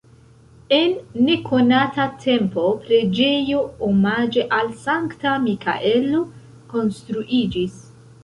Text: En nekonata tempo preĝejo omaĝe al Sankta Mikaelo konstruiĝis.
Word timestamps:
En 0.75 0.93
nekonata 1.25 2.05
tempo 2.23 2.63
preĝejo 2.85 3.59
omaĝe 3.89 4.47
al 4.59 4.73
Sankta 4.87 5.33
Mikaelo 5.45 6.23
konstruiĝis. 6.73 7.77